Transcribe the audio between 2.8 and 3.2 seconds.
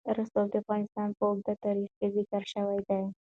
دی.